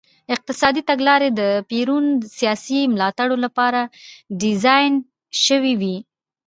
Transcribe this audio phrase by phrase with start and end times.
[0.33, 2.05] اقتصادي تګلارې د پېرون
[2.37, 3.81] سیاسي ملاتړو لپاره
[4.41, 4.93] ډیزاین
[5.45, 5.97] شوې وې.